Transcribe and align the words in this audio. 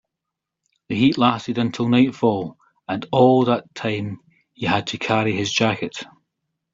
The 0.89 0.95
heat 0.95 1.19
lasted 1.19 1.59
until 1.59 1.87
nightfall, 1.87 2.57
and 2.87 3.05
all 3.11 3.45
that 3.45 3.75
time 3.75 4.19
he 4.51 4.65
had 4.65 4.87
to 4.87 4.97
carry 4.97 5.33
his 5.33 5.53
jacket. 5.53 5.99